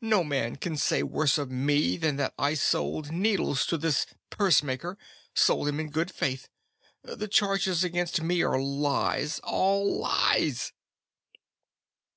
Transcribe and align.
No 0.00 0.22
man 0.22 0.54
can 0.54 0.76
say 0.76 1.02
worse 1.02 1.36
of 1.36 1.50
me 1.50 1.96
than 1.96 2.14
that 2.14 2.32
I 2.38 2.54
sold 2.54 3.10
needles 3.10 3.66
to 3.66 3.76
this 3.76 4.06
pursemaker 4.30 4.96
sold 5.34 5.66
them 5.66 5.80
in 5.80 5.90
good 5.90 6.12
faith! 6.12 6.48
The 7.02 7.26
charges 7.26 7.82
against 7.82 8.22
me 8.22 8.40
are 8.44 8.62
lies, 8.62 9.40
all 9.42 9.98
lies!" 9.98 10.72